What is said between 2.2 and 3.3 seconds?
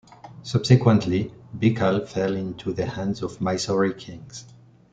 into the hands